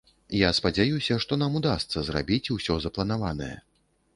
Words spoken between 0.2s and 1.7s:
Я спадзяюся, што нам